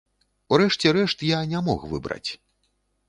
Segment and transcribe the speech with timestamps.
[0.55, 2.29] У рэшце рэшт, я не мог выбраць.